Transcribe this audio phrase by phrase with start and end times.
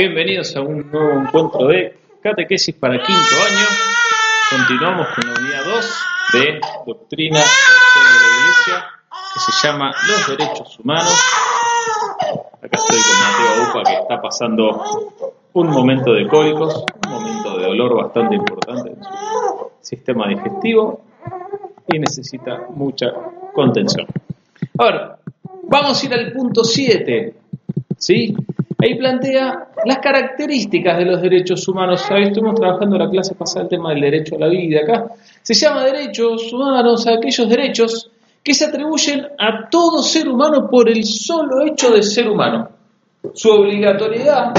[0.00, 3.66] Bienvenidos a un nuevo encuentro de catequesis para quinto año.
[4.48, 8.84] Continuamos con la unidad 2 de Doctrina de la Iglesia
[9.34, 11.22] que se llama Los Derechos Humanos.
[12.62, 14.84] Acá estoy con Mateo Upa que está pasando
[15.52, 19.10] un momento de cólicos, un momento de dolor bastante importante en su
[19.82, 21.02] sistema digestivo
[21.92, 23.12] y necesita mucha
[23.52, 24.06] contención.
[24.78, 25.18] Ahora,
[25.64, 27.34] vamos a ir al punto 7.
[27.98, 28.34] ¿Sí?
[28.82, 32.10] Ahí plantea las características de los derechos humanos.
[32.10, 35.06] Ahí estuvimos trabajando en la clase pasada el tema del derecho a la vida acá.
[35.42, 38.10] Se llama derechos humanos aquellos derechos
[38.42, 42.70] que se atribuyen a todo ser humano por el solo hecho de ser humano.
[43.34, 44.54] Su obligatoriedad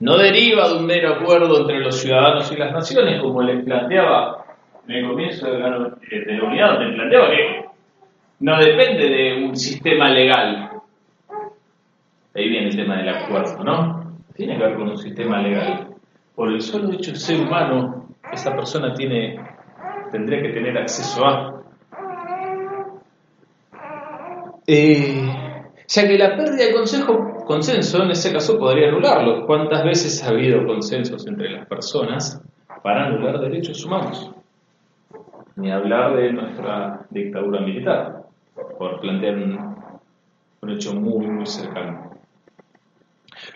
[0.00, 4.44] no deriva de un mero acuerdo entre los ciudadanos y las naciones, como les planteaba
[4.86, 7.64] en el comienzo de la, de la unidad, donde planteaba que
[8.40, 10.70] no depende de un sistema legal,
[12.96, 14.16] del acuerdo, ¿no?
[14.34, 15.88] Tiene que ver con un sistema legal.
[16.34, 19.40] Por el solo hecho de ser humano, esa persona tiene,
[20.10, 21.62] tendría que tener acceso a.
[24.66, 25.28] Eh,
[25.86, 29.46] ya que la pérdida de consejo, consenso en ese caso podría anularlo.
[29.46, 32.42] ¿Cuántas veces ha habido consensos entre las personas
[32.82, 34.30] para anular derechos humanos?
[35.56, 38.22] Ni hablar de nuestra dictadura militar,
[38.78, 39.76] por plantear un,
[40.60, 42.07] un hecho muy, muy cercano.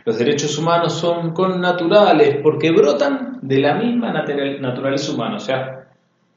[0.04, 5.88] Los derechos humanos son connaturales porque brotan de la misma naturaleza humana, o sea,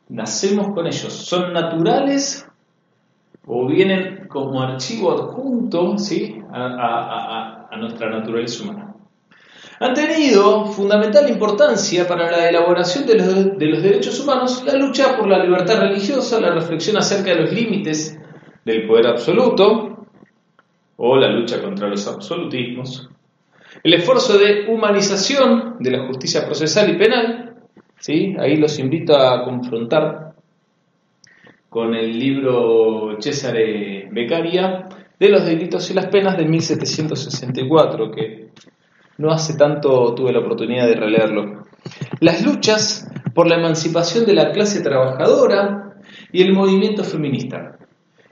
[0.09, 1.11] nacemos con ellos.
[1.13, 2.47] Son naturales
[3.47, 6.41] o vienen como archivo adjunto ¿sí?
[6.51, 8.93] a, nuestra naturaleza humana.
[9.79, 15.17] Han tenido fundamental importancia para la elaboración de los, de los derechos humanos la lucha
[15.17, 18.17] por la libertad religiosa, la reflexión acerca de los límites
[18.63, 20.07] del poder absoluto
[20.97, 23.09] o la lucha contra los absolutismos,
[23.83, 27.55] el esfuerzo de humanización de la justicia procesal y penal,
[27.99, 28.35] ¿sí?
[28.39, 30.33] ahí los invito a confrontar
[31.69, 34.87] con el libro Cesare Beccaria
[35.19, 38.49] de los delitos y las penas de 1764, que
[39.17, 41.65] no hace tanto tuve la oportunidad de releerlo.
[42.19, 45.95] Las luchas por la emancipación de la clase trabajadora
[46.31, 47.77] y el movimiento feminista.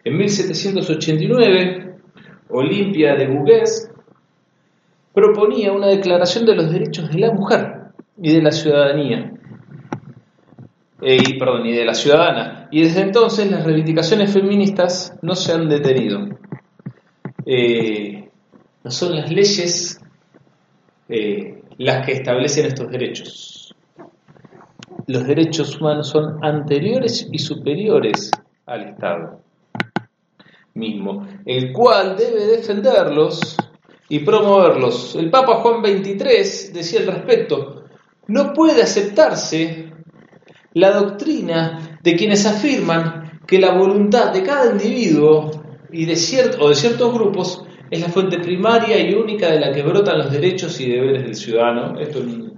[0.03, 1.95] En 1789,
[2.50, 3.93] Olimpia de Gougues
[5.13, 7.84] proponía una declaración de los derechos de la mujer
[8.18, 9.34] y de la ciudadanía.
[11.01, 12.68] Eh, y, perdón, y de la ciudadana.
[12.72, 16.29] Y desde entonces las reivindicaciones feministas no se han detenido.
[17.46, 18.29] Eh,
[18.84, 20.00] no son las leyes
[21.09, 23.75] eh, las que establecen estos derechos.
[25.07, 28.31] Los derechos humanos son anteriores y superiores
[28.66, 29.41] al Estado
[30.74, 33.57] mismo, el cual debe defenderlos
[34.09, 35.16] y promoverlos.
[35.16, 37.86] El Papa Juan XXIII decía al respecto,
[38.28, 39.91] no puede aceptarse
[40.74, 45.52] la doctrina de quienes afirman que la voluntad de cada individuo
[45.92, 46.13] y de
[46.59, 50.31] o de ciertos grupos es la fuente primaria y única de la que brotan los
[50.31, 52.00] derechos y deberes del ciudadano.
[52.00, 52.50] Esto es una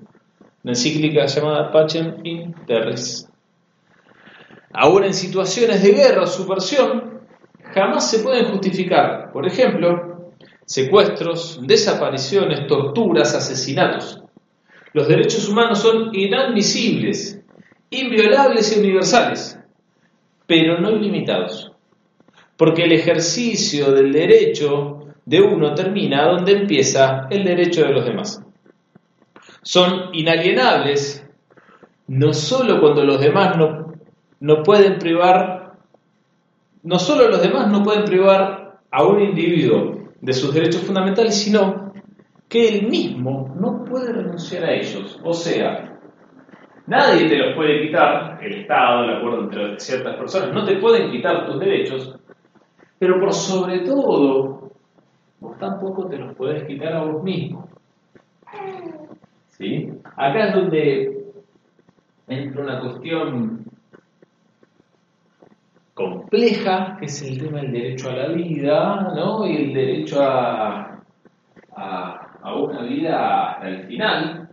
[0.63, 3.27] encíclica llamada Pacem in Terris.
[4.71, 7.21] Ahora en situaciones de guerra o subversión,
[7.73, 10.04] jamás se pueden justificar, por ejemplo,
[10.65, 14.21] secuestros, desapariciones, torturas, asesinatos.
[14.93, 17.41] Los derechos humanos son inadmisibles,
[17.89, 19.59] inviolables y universales,
[20.47, 21.71] pero no ilimitados,
[22.57, 28.41] porque el ejercicio del derecho de uno termina donde empieza el derecho de los demás.
[29.61, 31.25] Son inalienables
[32.07, 33.93] no solo cuando los demás no,
[34.39, 35.73] no pueden privar,
[36.83, 41.93] no solo los demás no pueden privar a un individuo de sus derechos fundamentales, sino
[42.49, 45.19] que él mismo no puede renunciar a ellos.
[45.23, 45.99] O sea,
[46.87, 51.11] nadie te los puede quitar, el Estado, el acuerdo entre ciertas personas, no te pueden
[51.11, 52.19] quitar tus derechos,
[52.97, 54.71] pero por sobre todo,
[55.39, 57.69] vos tampoco te los puedes quitar a vos mismo.
[59.49, 59.91] ¿Sí?
[60.17, 61.23] Acá es donde
[62.27, 63.64] entra una cuestión
[65.95, 69.47] compleja, que es el tema del derecho a la vida, ¿no?
[69.47, 71.01] Y el derecho a,
[71.73, 74.49] a, una vida hasta el final.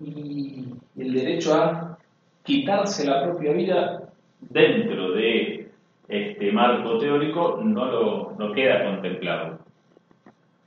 [0.00, 0.64] Y
[0.96, 1.98] el derecho a
[2.44, 5.70] quitarse la propia vida dentro de
[6.08, 9.58] este marco teórico no, lo, no queda contemplado.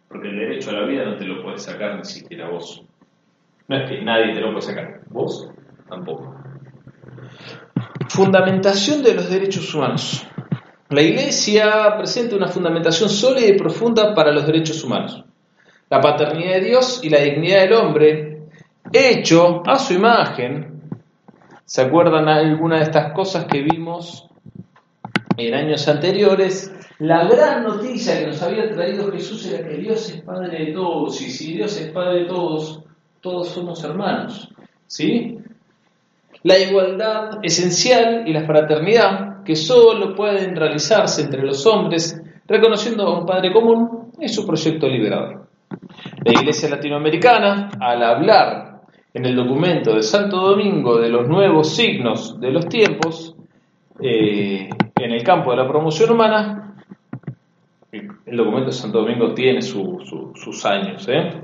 [0.10, 2.84] Porque el derecho a la vida no te lo puedes sacar ni siquiera vos.
[3.70, 5.50] No es que nadie te lo puede sacar, vos
[5.88, 6.36] tampoco.
[8.10, 10.26] Fundamentación de los derechos humanos.
[10.90, 15.24] La Iglesia presenta una fundamentación sólida y profunda para los derechos humanos.
[15.88, 18.42] la paternidad de Dios y la dignidad del hombre,
[18.92, 20.82] hecho a su imagen.
[21.64, 24.28] ¿Se acuerdan alguna de estas cosas que vimos
[25.38, 26.72] en años anteriores?
[27.00, 31.22] La gran noticia que nos había traído Jesús era que Dios es Padre de todos,
[31.22, 32.84] y si Dios es Padre de todos,
[33.22, 34.50] todos somos hermanos.
[34.88, 35.38] ¿Sí?
[36.46, 43.20] La igualdad esencial y la fraternidad que solo pueden realizarse entre los hombres reconociendo a
[43.20, 45.48] un Padre común es su proyecto liberador.
[46.24, 48.82] La Iglesia Latinoamericana, al hablar
[49.12, 53.36] en el documento de Santo Domingo de los nuevos signos de los tiempos,
[54.00, 54.70] eh,
[55.00, 56.76] en el campo de la promoción humana,
[57.92, 61.42] el documento de Santo Domingo tiene sus años, ¿eh?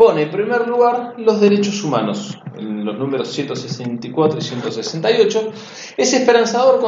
[0.00, 5.52] Pone en primer lugar los derechos humanos, en los números 164 y 168.
[5.98, 6.80] Es esperanzador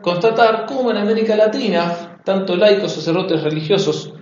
[0.00, 4.14] constatar cómo en América Latina, tanto laicos, sacerdotes religiosos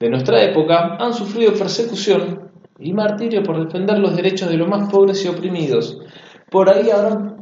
[0.00, 2.50] de nuestra época han sufrido persecución
[2.80, 5.96] y martirio por defender los derechos de los más pobres y oprimidos.
[6.50, 7.36] Por ahí habrán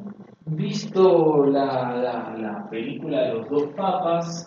[0.45, 4.47] visto la, la película de los dos papas,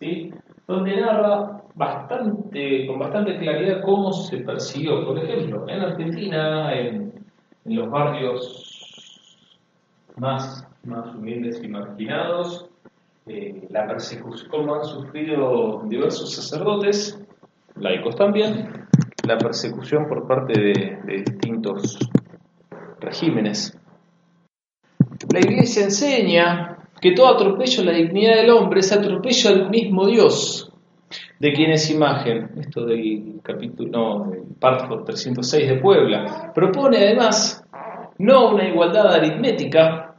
[0.00, 0.32] ¿sí?
[0.68, 5.04] Donde narra bastante, con bastante claridad cómo se persiguió.
[5.06, 7.08] Por ejemplo, en Argentina, en,
[7.64, 9.20] los barrios
[10.16, 12.70] más, más humildes y marginados,
[13.26, 17.18] eh, la persecución, cómo han sufrido diversos sacerdotes,
[17.76, 18.86] laicos también,
[19.26, 21.98] la persecución por parte de, de distintos
[23.00, 23.78] regímenes.
[25.30, 30.06] La Iglesia enseña que todo atropello a la dignidad del hombre es atropello al mismo
[30.06, 30.70] Dios,
[31.38, 32.50] de quien es imagen.
[32.58, 36.52] Esto del capítulo, no, del párrafo 306 de Puebla.
[36.54, 37.64] Propone además
[38.18, 40.16] no una igualdad aritmética,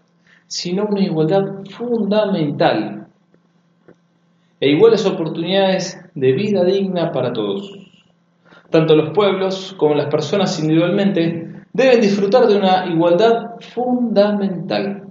[0.48, 3.08] sino una igualdad fundamental
[4.60, 7.72] e iguales oportunidades de vida digna para todos.
[8.70, 15.09] Tanto los pueblos como las personas individualmente deben disfrutar de una igualdad fundamental.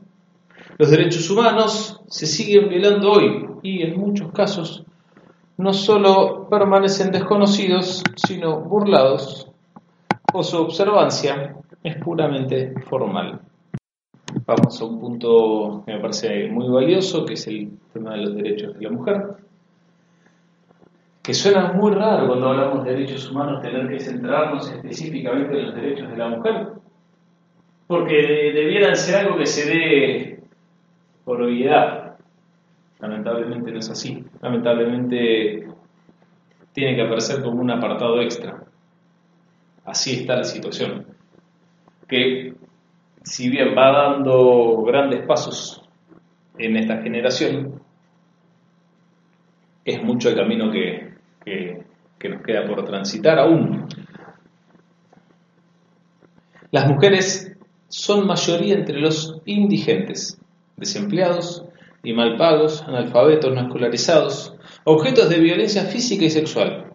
[0.79, 4.85] Los derechos humanos se siguen violando hoy y en muchos casos
[5.57, 9.51] no solo permanecen desconocidos, sino burlados
[10.33, 13.41] o su observancia es puramente formal.
[14.47, 18.37] Vamos a un punto que me parece muy valioso, que es el tema de los
[18.37, 19.23] derechos de la mujer,
[21.21, 25.75] que suena muy raro cuando hablamos de derechos humanos tener que centrarnos específicamente en los
[25.75, 26.69] derechos de la mujer,
[27.89, 28.15] porque
[28.55, 30.38] debieran ser algo que se dé
[31.29, 32.17] por obviedad.
[33.01, 34.25] Lamentablemente no es así.
[34.41, 35.69] Lamentablemente
[36.73, 38.65] tiene que aparecer como un apartado extra.
[39.85, 41.05] Así está la situación.
[42.09, 42.55] Que
[43.23, 45.87] si bien va dando grandes pasos
[46.57, 47.79] en esta generación,
[49.85, 51.13] es mucho el camino que,
[51.45, 53.87] que nos queda por transitar aún.
[56.71, 57.55] Las mujeres
[57.89, 60.39] son mayoría entre los indigentes
[60.79, 61.65] desempleados
[62.03, 64.55] y mal pagos, analfabetos no escolarizados,
[64.85, 66.93] objetos de violencia física y sexual.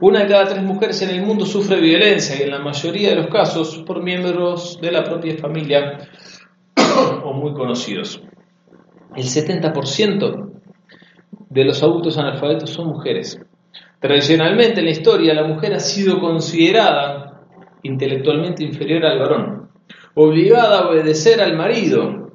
[0.00, 3.16] Una de cada tres mujeres en el mundo sufre violencia y en la mayoría de
[3.16, 5.98] los casos por miembros de la propia familia
[7.24, 8.20] o muy conocidos.
[9.14, 10.50] El 70%
[11.48, 13.40] de los adultos analfabetos son mujeres.
[13.98, 17.40] Tradicionalmente en la historia la mujer ha sido considerada
[17.82, 19.65] intelectualmente inferior al varón
[20.16, 22.32] obligada a obedecer al marido,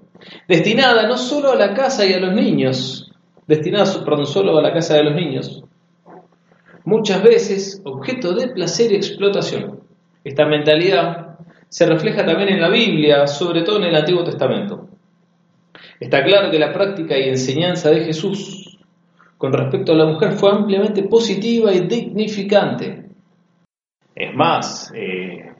[0.47, 3.11] destinada no solo a la casa y a los niños,
[3.47, 5.63] destinada, perdón, solo a la casa de los niños,
[6.85, 9.81] muchas veces objeto de placer y explotación.
[10.23, 14.87] Esta mentalidad se refleja también en la Biblia, sobre todo en el Antiguo Testamento.
[15.99, 18.77] Está claro que la práctica y enseñanza de Jesús
[19.39, 23.05] con respecto a la mujer fue ampliamente positiva y dignificante.
[24.13, 25.51] Es más, eh,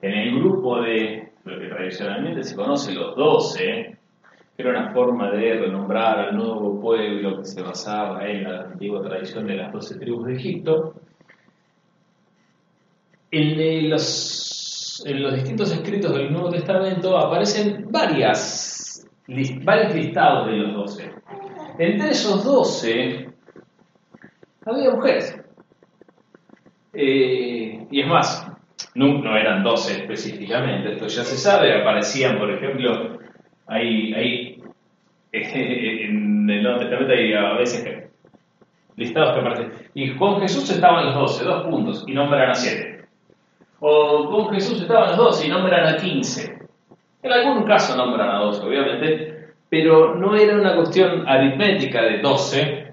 [0.00, 3.96] en el grupo de lo que tradicionalmente se conoce los doce,
[4.56, 9.02] que era una forma de renombrar al nuevo pueblo que se basaba en la antigua
[9.02, 10.94] tradición de las doce tribus de Egipto.
[13.30, 19.08] En los, en los distintos escritos del Nuevo Testamento aparecen varias,
[19.62, 21.12] varios listados de los doce.
[21.78, 23.30] Entre esos doce
[24.66, 25.36] había mujeres.
[26.92, 28.49] Eh, y es más,
[28.94, 33.18] no, eran 12 específicamente, esto ya se sabe, aparecían, por ejemplo,
[33.66, 34.62] hay, hay
[35.32, 38.10] en el Nuevo Testamento hay a veces
[38.96, 43.04] listados que aparecen, y con Jesús estaban los 12, dos puntos, y nombran a 7.
[43.80, 46.58] O con Jesús estaban los 12 y nombran a 15.
[47.22, 52.92] En algún caso nombran a 12, obviamente, pero no era una cuestión aritmética de 12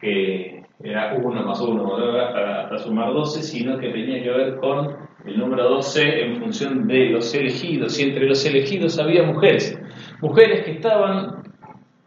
[0.00, 0.53] que
[0.84, 5.70] era 1 más 1 hasta, sumar 12, sino que tenía que ver con el número
[5.70, 9.80] 12 en función de los elegidos, y entre los elegidos había mujeres,
[10.20, 11.42] mujeres que estaban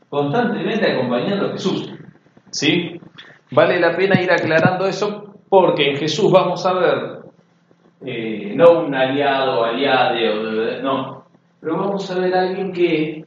[0.09, 1.91] constantemente acompañando a Jesús.
[2.51, 3.01] ¿Sí?
[3.51, 7.17] Vale la pena ir aclarando eso porque en Jesús vamos a ver
[8.05, 11.23] eh, no un aliado, aliade, no,
[11.59, 13.25] pero vamos a ver a alguien que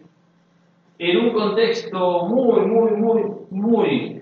[0.99, 4.20] en un contexto muy, muy, muy, muy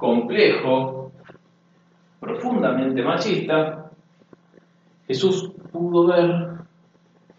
[0.00, 1.12] complejo,
[2.18, 3.90] profundamente machista,
[5.06, 6.48] Jesús pudo ver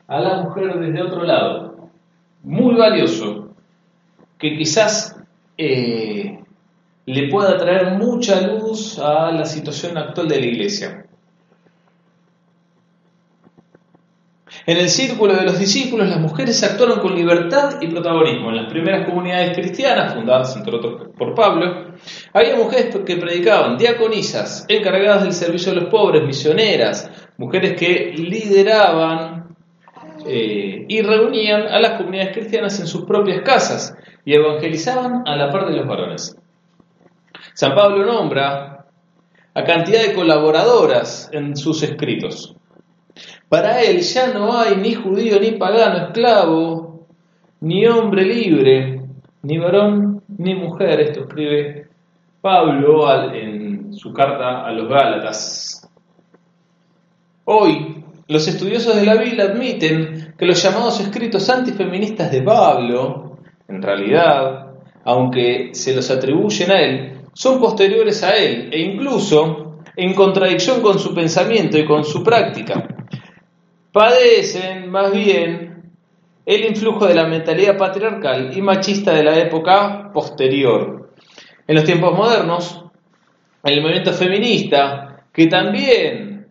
[0.08, 1.90] a la mujer desde otro lado,
[2.44, 3.50] muy valioso,
[4.38, 5.18] que quizás
[5.58, 6.40] eh,
[7.06, 11.06] le pueda traer mucha luz a la situación actual de la iglesia.
[14.66, 18.50] En el círculo de los discípulos, las mujeres actuaron con libertad y protagonismo.
[18.50, 21.94] En las primeras comunidades cristianas, fundadas entre otros por Pablo,
[22.34, 29.56] había mujeres que predicaban, diaconisas, encargadas del servicio de los pobres, misioneras, mujeres que lideraban
[30.28, 35.50] eh, y reunían a las comunidades cristianas en sus propias casas y evangelizaban a la
[35.50, 36.38] par de los varones.
[37.56, 38.86] San Pablo nombra
[39.54, 42.56] a cantidad de colaboradoras en sus escritos.
[43.52, 47.06] Para él ya no hay ni judío ni pagano, esclavo,
[47.60, 49.02] ni hombre libre,
[49.42, 51.02] ni varón ni mujer.
[51.02, 51.90] Esto escribe
[52.40, 55.86] Pablo en su carta a los Gálatas.
[57.44, 63.82] Hoy, los estudiosos de la Biblia admiten que los llamados escritos antifeministas de Pablo, en
[63.82, 70.82] realidad, aunque se los atribuyen a él, son posteriores a él e incluso en contradicción
[70.82, 72.91] con su pensamiento y con su práctica
[73.92, 75.92] padecen más bien
[76.46, 81.12] el influjo de la mentalidad patriarcal y machista de la época posterior.
[81.68, 82.84] En los tiempos modernos,
[83.64, 86.48] el movimiento feminista, que también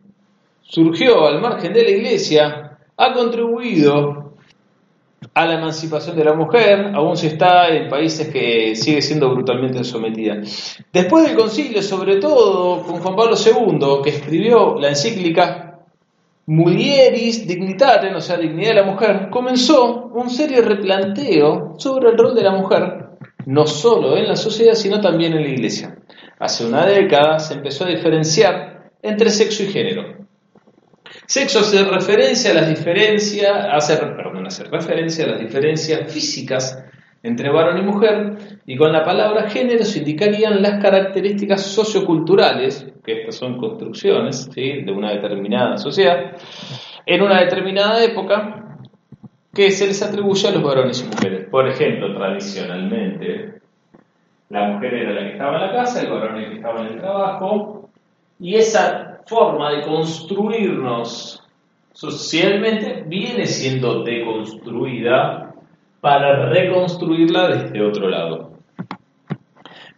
[0.62, 4.34] surgió al margen de la iglesia, ha contribuido
[5.34, 9.84] a la emancipación de la mujer, aún se está en países que sigue siendo brutalmente
[9.84, 10.40] sometida.
[10.92, 15.69] Después del concilio, sobre todo con Juan Pablo II, que escribió la encíclica
[16.50, 22.34] Mulieris Dignitatem, o sea, dignidad de la mujer, comenzó un serio replanteo sobre el rol
[22.34, 23.06] de la mujer,
[23.46, 25.96] no solo en la sociedad, sino también en la iglesia.
[26.40, 30.26] Hace una década se empezó a diferenciar entre sexo y género.
[31.24, 36.82] Sexo hace referencia a las diferencias, hace, perdón, hace referencia a las diferencias físicas
[37.22, 43.20] entre varón y mujer, y con la palabra género se indicarían las características socioculturales, que
[43.20, 46.32] estas son construcciones de una determinada sociedad,
[47.04, 48.78] en una determinada época,
[49.52, 51.48] que se les atribuye a los varones y mujeres.
[51.50, 53.60] Por ejemplo, tradicionalmente,
[54.48, 56.86] la mujer era la que estaba en la casa, el varón el que estaba en
[56.86, 57.90] el trabajo,
[58.38, 61.42] y esa forma de construirnos
[61.92, 65.49] socialmente viene siendo deconstruida
[66.00, 68.52] para reconstruirla desde otro lado.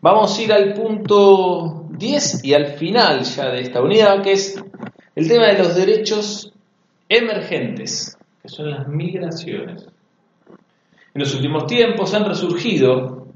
[0.01, 4.63] Vamos a ir al punto 10 y al final ya de esta unidad, que es
[5.15, 6.53] el tema de los derechos
[7.09, 9.87] emergentes, que son las migraciones.
[11.15, 13.29] En los últimos tiempos han resurgido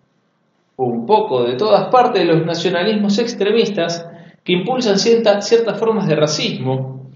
[0.77, 4.07] un poco de todas partes los nacionalismos extremistas
[4.43, 7.11] que impulsan ciertas formas de racismo,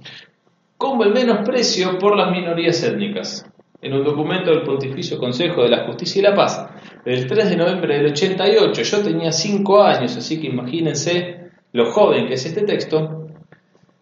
[0.76, 3.50] como el menosprecio por las minorías étnicas
[3.82, 6.68] en un documento del Pontificio Consejo de la Justicia y la Paz
[7.04, 12.26] del 3 de noviembre del 88, yo tenía 5 años, así que imagínense lo joven
[12.26, 13.28] que es este texto,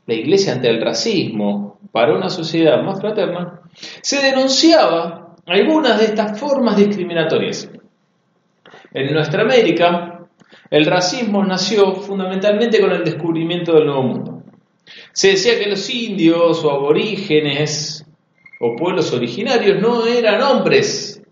[0.07, 3.61] la Iglesia ante el racismo para una sociedad más fraterna,
[4.03, 7.71] se denunciaba algunas de estas formas discriminatorias.
[8.93, 10.27] En nuestra América,
[10.71, 14.43] el racismo nació fundamentalmente con el descubrimiento del Nuevo Mundo.
[15.13, 17.98] Se decía que los indios o aborígenes
[18.61, 21.23] o pueblos originarios no eran hombres.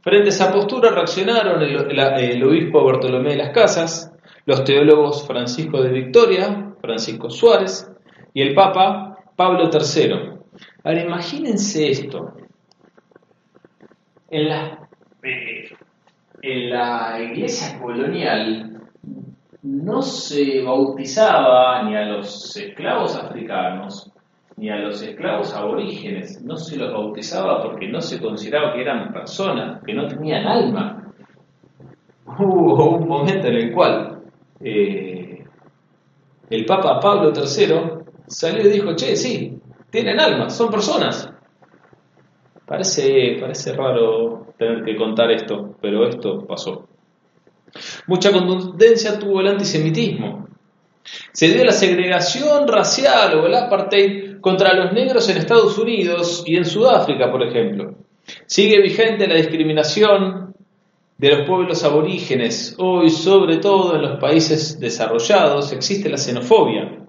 [0.00, 4.12] Frente a esa postura reaccionaron el, obispo Bartolomé de las Casas,
[4.44, 7.90] los teólogos Francisco de Victoria, Francisco Suárez
[8.32, 10.36] y el Papa Pablo III.
[10.84, 12.34] Ahora imagínense esto.
[14.30, 14.88] En la,
[15.22, 15.70] eh,
[16.42, 18.80] en la iglesia colonial
[19.62, 24.12] no se bautizaba ni a los esclavos africanos
[24.56, 26.42] ni a los esclavos aborígenes.
[26.42, 31.12] No se los bautizaba porque no se consideraba que eran personas, que no tenían alma.
[32.38, 34.22] Hubo un momento en el cual
[34.60, 35.44] eh,
[36.50, 39.58] el Papa Pablo III salió y dijo, che, sí,
[39.90, 41.30] tienen alma, son personas.
[42.66, 46.88] Parece, parece raro tener que contar esto, pero esto pasó.
[48.06, 50.48] Mucha contundencia tuvo el antisemitismo.
[51.32, 56.56] Se dio la segregación racial o el apartheid contra los negros en Estados Unidos y
[56.56, 57.94] en Sudáfrica, por ejemplo.
[58.46, 60.54] Sigue vigente la discriminación
[61.18, 62.76] de los pueblos aborígenes.
[62.78, 67.06] Hoy, sobre todo en los países desarrollados, existe la xenofobia,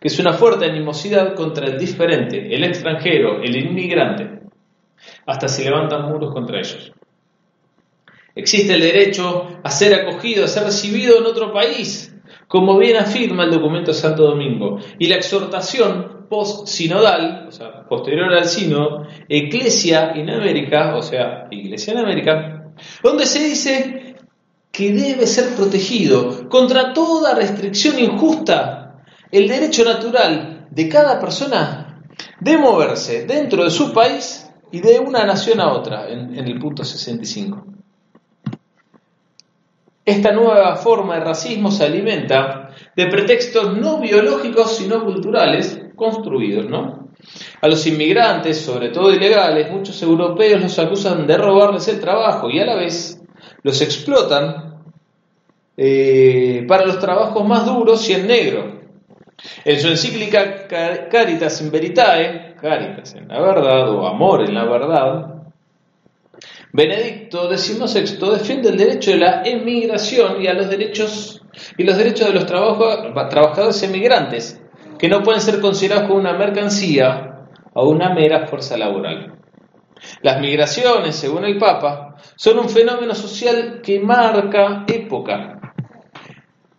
[0.00, 4.40] que es una fuerte animosidad contra el diferente, el extranjero, el inmigrante.
[5.26, 6.92] Hasta se levantan muros contra ellos.
[8.34, 12.14] Existe el derecho a ser acogido, a ser recibido en otro país,
[12.48, 18.46] como bien afirma el documento Santo Domingo, y la exhortación post-sinodal, o sea, posterior al
[18.46, 24.16] sínodo, Eclesia en América, o sea, Iglesia en América, donde se dice
[24.70, 32.02] que debe ser protegido contra toda restricción injusta el derecho natural de cada persona
[32.40, 36.58] de moverse dentro de su país y de una nación a otra, en, en el
[36.58, 37.73] punto 65.
[40.04, 47.08] Esta nueva forma de racismo se alimenta de pretextos no biológicos sino culturales construidos, ¿no?
[47.62, 52.60] A los inmigrantes, sobre todo ilegales, muchos europeos los acusan de robarles el trabajo y
[52.60, 53.18] a la vez
[53.62, 54.82] los explotan
[55.76, 58.80] eh, para los trabajos más duros y en negro.
[59.64, 60.68] En su encíclica
[61.10, 65.33] Caritas in Veritae, Caritas en la verdad o Amor en la verdad,
[66.76, 71.40] Benedicto XVI defiende el derecho de la emigración y a los derechos
[71.78, 74.60] y los derechos de los trabajadores emigrantes,
[74.98, 79.38] que no pueden ser considerados como una mercancía o una mera fuerza laboral.
[80.22, 85.76] Las migraciones, según el Papa, son un fenómeno social que marca época,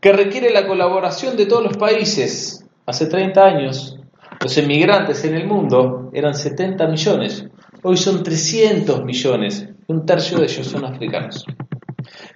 [0.01, 2.67] que requiere la colaboración de todos los países.
[2.85, 3.97] Hace 30 años,
[4.41, 7.45] los emigrantes en el mundo eran 70 millones,
[7.81, 11.45] hoy son 300 millones un tercio de ellos son africanos.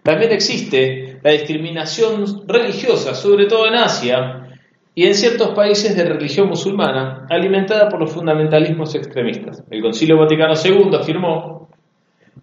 [0.03, 4.48] También existe la discriminación religiosa, sobre todo en Asia
[4.96, 9.64] y en ciertos países de religión musulmana, alimentada por los fundamentalismos extremistas.
[9.70, 11.70] El Concilio Vaticano II afirmó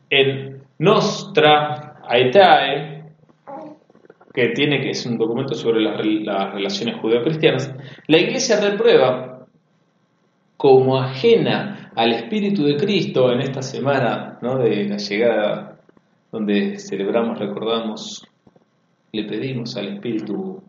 [0.08, 3.04] en Nostra Aetae,
[4.32, 7.74] que tiene que es un documento sobre las, las relaciones judeo-cristianas,
[8.06, 9.35] la Iglesia reprueba
[10.56, 15.78] como ajena al Espíritu de Cristo en esta semana de la llegada,
[16.30, 18.26] donde celebramos, recordamos,
[19.12, 20.62] le pedimos al Espíritu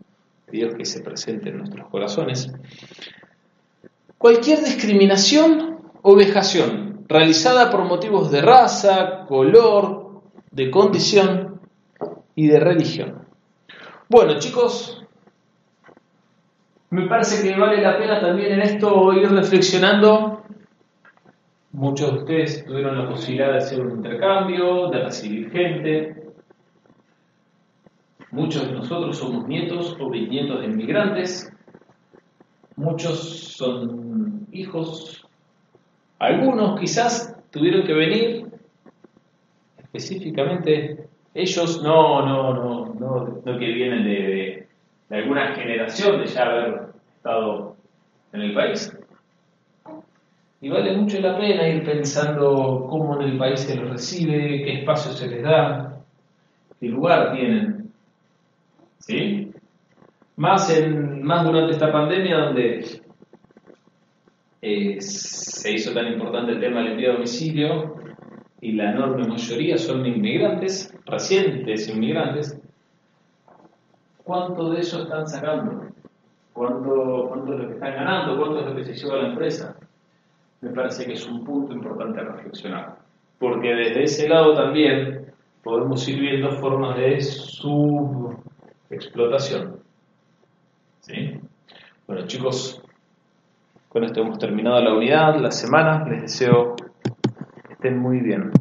[0.48, 2.52] de Dios que se presente en nuestros corazones.
[4.18, 10.22] Cualquier discriminación o vejación realizada por motivos de raza, color,
[10.52, 11.62] de condición
[12.36, 13.26] y de religión.
[14.10, 15.06] Bueno, chicos,
[16.90, 20.38] me parece que vale la pena también en esto ir reflexionando
[21.78, 26.34] Muchos de ustedes tuvieron la posibilidad de hacer un intercambio, de recibir gente.
[28.32, 31.54] Muchos de nosotros somos nietos o bisnietos de inmigrantes.
[32.78, 35.24] Muchos son hijos.
[36.18, 38.48] Algunos quizás tuvieron que venir
[39.78, 41.08] específicamente.
[41.36, 44.57] Ellos no, no, no, no, no que vienen de, de
[45.10, 47.76] alguna generación de ya haber estado
[48.34, 48.98] en el país.
[50.60, 54.80] Y vale mucho la pena ir pensando cómo en el país se los recibe, qué
[54.80, 56.02] espacio se les da,
[56.80, 57.92] qué lugar tienen.
[58.98, 59.52] ¿Sí?
[60.36, 63.02] Más, en, más durante esta pandemia donde
[64.62, 67.96] eh, se hizo tan importante el tema del envío a domicilio
[68.60, 72.60] y la enorme mayoría son inmigrantes, recientes inmigrantes,
[74.28, 75.88] ¿cuánto de eso están sacando?
[76.54, 78.38] ¿Cuánto, es lo que están ganando?
[78.38, 79.76] ¿Cuánto es lo que se lleva a la empresa?
[80.60, 82.98] me parece que es un punto importante a reflexionar.
[83.40, 85.32] Porque desde ese lado también
[85.64, 89.78] podemos ir viendo formas de subexplotación.
[91.02, 91.40] ¿Sí?
[92.08, 92.82] Bueno chicos,
[93.88, 96.04] con esto hemos terminado la unidad, la semana.
[96.10, 96.86] Les deseo que
[97.74, 98.52] estén muy bien.